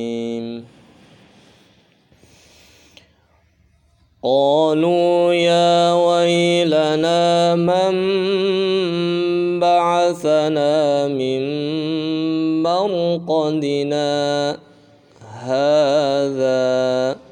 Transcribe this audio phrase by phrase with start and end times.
[0.00, 0.64] ميم.
[4.22, 7.94] قالوا يا ويلنا من
[9.60, 11.42] بعثنا من
[12.62, 14.10] مرقدنا
[15.40, 17.29] هذا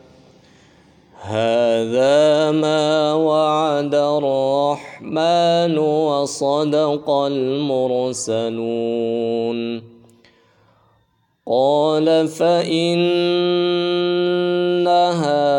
[1.29, 8.79] هذا ما وعد الرحمن وصدق المرسلون.
[11.49, 12.89] قال فإنها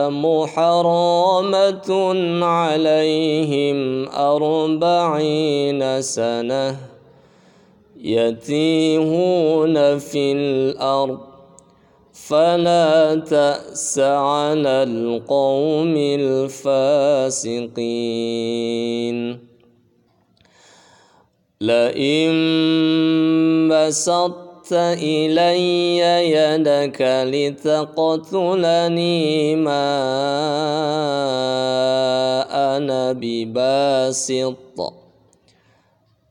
[0.09, 1.91] محرمة
[2.45, 6.77] عليهم أربعين سنة
[8.01, 11.28] يتيهون في الأرض.
[12.29, 17.49] فلا تأس على القوم الفاسقين.
[21.61, 22.31] لئن
[23.71, 25.97] بسطت إلي
[26.29, 27.01] يدك
[27.33, 28.85] لتقتلني
[29.55, 29.89] ما
[32.77, 34.55] أنا بباسط.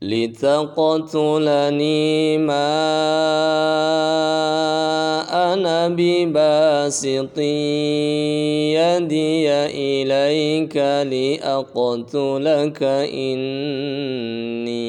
[0.01, 1.57] لتقتلني
[2.37, 2.71] ما
[5.53, 7.37] أنا بباسط
[8.79, 10.77] يدي إليك
[11.11, 12.83] لأقتلك.
[13.13, 14.79] إني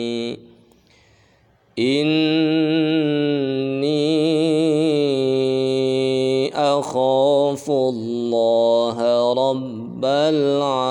[1.79, 2.21] إني
[6.55, 8.97] أخاف الله
[9.33, 10.91] رب العالمين.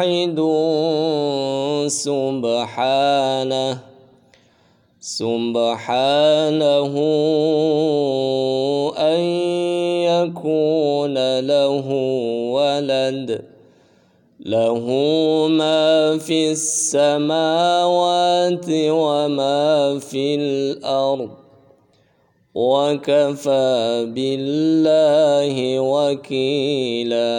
[0.00, 0.40] واحد
[1.88, 3.78] سبحانه
[5.00, 6.94] سبحانه
[8.96, 9.20] أن
[10.08, 11.88] يكون له
[12.52, 13.44] ولد
[14.40, 14.86] له
[15.50, 17.86] ما في السماوات
[18.70, 21.30] وما في الأرض
[22.54, 27.30] وكفى بالله وكيلا.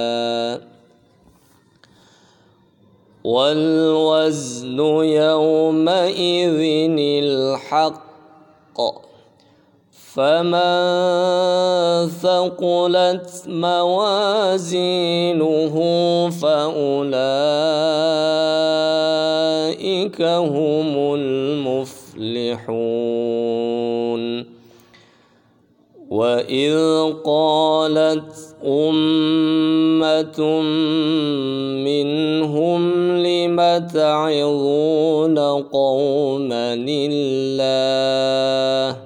[3.23, 6.59] والوزن يومئذ
[7.23, 8.11] الحق.
[10.13, 14.55] فمن ثقلت موازينه
[16.29, 17.01] فأولئك
[20.21, 22.71] هم المفلحون.
[26.11, 26.75] وإذ
[27.23, 28.35] قالت
[28.65, 30.39] أمة
[31.87, 32.81] منهم
[33.17, 33.57] لم
[33.93, 35.39] تعظون
[35.71, 38.97] قوما الله؟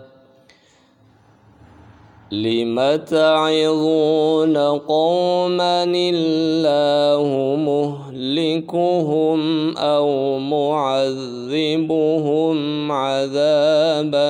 [2.31, 9.39] لم تعظون قوما الله مهلكهم
[9.77, 12.55] أو معذبهم
[12.91, 14.25] عذابا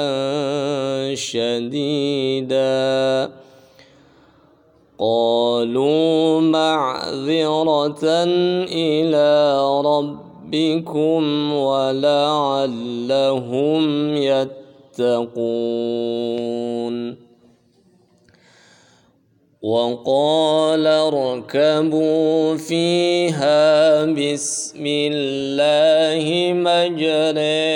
[1.15, 2.65] شديدا.
[4.99, 8.05] قالوا معذرة
[8.71, 12.47] إلى ربكم ولعلهم
[14.17, 15.95] يتقون.
[19.65, 27.74] وقال اركبوا فيها بسم الله مجريها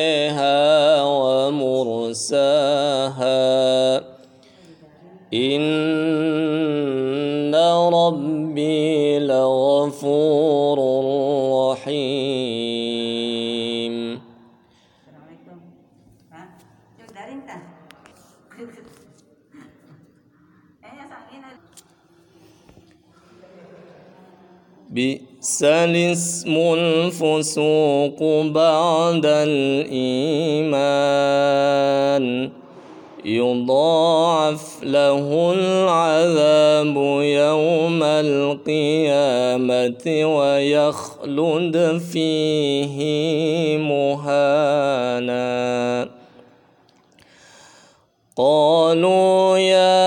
[24.90, 30.70] بئس الاسم الفسوق بعد الإيمان
[33.26, 39.66] يضاعف له العذاب يوم القيامة
[40.38, 42.98] ويخلد فيه
[43.78, 45.40] مهانا
[48.40, 50.00] قالوا يا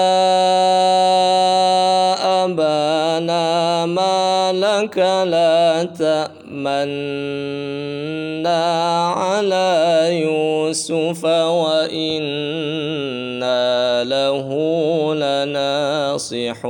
[2.44, 4.98] أبانا ما لك
[5.28, 6.92] لا تأمنا
[9.12, 12.04] على يوسف وإنا
[14.04, 14.48] له
[15.14, 16.62] لناصحون.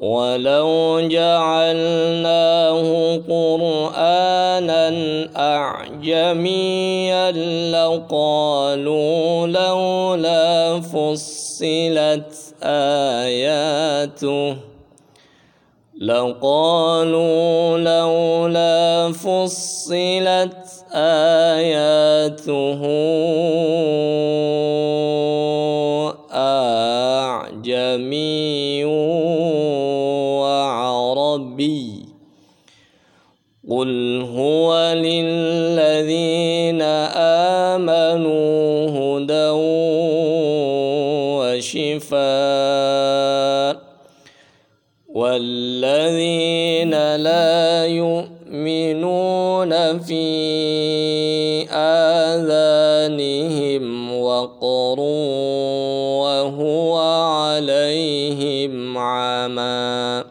[0.00, 4.88] ولو جعلناه قرآنا
[5.36, 6.83] أعجميا
[7.30, 14.56] لقالوا لولا فصلت آياته
[16.00, 20.56] لقالوا لولا فصلت
[20.92, 22.80] آياته
[37.74, 39.50] آمنوا هدى
[42.04, 43.76] وشفاء
[45.14, 50.24] والذين لا يؤمنون في
[51.70, 53.84] آذانهم
[54.20, 55.00] وقر
[56.20, 60.24] وهو عليهم عمى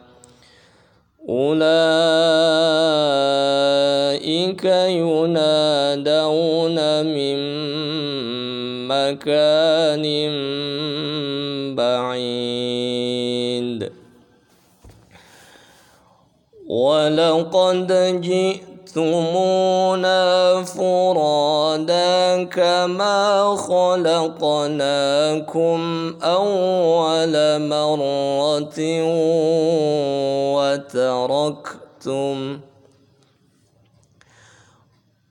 [1.28, 2.93] أولئك
[4.64, 5.46] ينادون
[7.06, 7.38] من
[8.88, 10.04] مكان
[11.76, 13.92] بعيد.
[16.68, 20.22] ولقد جئتمونا
[20.64, 25.78] فرادا كما خلقناكم
[26.22, 27.34] أول
[27.68, 28.78] مرة
[30.54, 32.60] وتركتم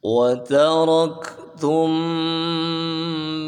[0.04, 1.90] وتركتم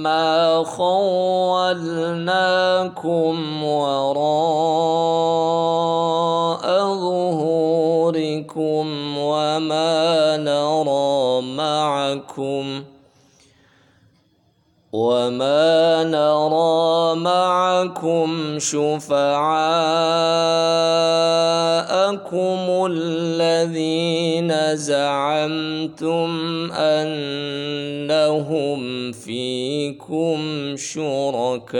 [0.03, 2.13] ما خولناكم
[3.63, 4.65] وراء
[6.95, 8.85] ظهوركم
[9.17, 12.83] وما نرى معكم
[14.95, 19.35] وما نرى معكم شفعاءكم
[22.91, 26.31] الذين زعمتم
[26.71, 28.31] أنهم
[29.11, 30.39] فيكم
[30.75, 31.75] شركاء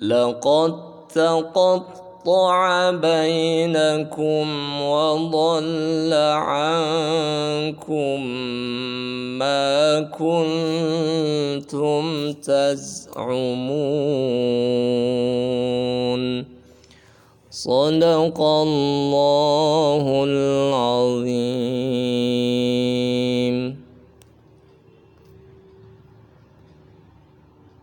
[0.00, 0.74] لقد
[1.14, 2.07] تقطع
[2.90, 4.46] بينكم
[4.82, 8.26] وضل عنكم
[9.38, 13.28] ما كنتم تزعمون.
[17.50, 21.67] صدق الله العظيم.